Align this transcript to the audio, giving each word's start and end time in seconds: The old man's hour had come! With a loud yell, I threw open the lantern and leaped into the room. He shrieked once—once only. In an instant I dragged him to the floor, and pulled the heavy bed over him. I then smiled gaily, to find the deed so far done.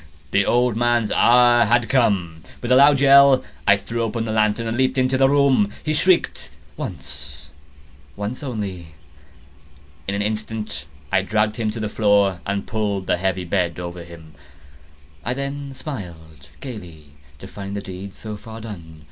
The 0.31 0.47
old 0.47 0.75
man's 0.75 1.11
hour 1.11 1.65
had 1.65 1.87
come! 1.87 2.41
With 2.59 2.71
a 2.71 2.75
loud 2.75 2.99
yell, 2.99 3.43
I 3.67 3.77
threw 3.77 4.01
open 4.01 4.25
the 4.25 4.31
lantern 4.31 4.65
and 4.65 4.75
leaped 4.75 4.97
into 4.97 5.15
the 5.15 5.29
room. 5.29 5.71
He 5.83 5.93
shrieked 5.93 6.49
once—once 6.75 8.41
only. 8.41 8.95
In 10.07 10.15
an 10.15 10.23
instant 10.23 10.87
I 11.11 11.21
dragged 11.21 11.57
him 11.57 11.69
to 11.69 11.79
the 11.79 11.87
floor, 11.87 12.41
and 12.47 12.65
pulled 12.65 13.05
the 13.05 13.17
heavy 13.17 13.45
bed 13.45 13.79
over 13.79 14.03
him. 14.03 14.33
I 15.23 15.35
then 15.35 15.71
smiled 15.75 16.49
gaily, 16.61 17.11
to 17.37 17.45
find 17.45 17.75
the 17.75 17.81
deed 17.81 18.15
so 18.15 18.37
far 18.37 18.59
done. 18.59 18.99